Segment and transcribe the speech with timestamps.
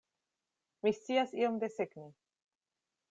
[0.87, 2.09] Mi scias iom desegni.